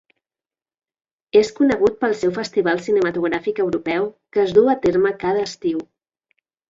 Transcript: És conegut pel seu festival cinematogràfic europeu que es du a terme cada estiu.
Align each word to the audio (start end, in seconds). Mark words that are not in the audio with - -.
És 1.41 1.51
conegut 1.59 1.99
pel 2.05 2.17
seu 2.21 2.33
festival 2.37 2.81
cinematogràfic 2.87 3.61
europeu 3.67 4.09
que 4.37 4.43
es 4.45 4.55
du 4.59 4.65
a 4.75 4.77
terme 4.87 5.13
cada 5.27 5.45
estiu. 5.51 5.85